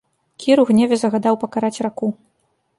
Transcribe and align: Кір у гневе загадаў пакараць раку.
Кір 0.43 0.61
у 0.63 0.65
гневе 0.69 0.95
загадаў 1.03 1.39
пакараць 1.45 1.73
раку. 1.89 2.13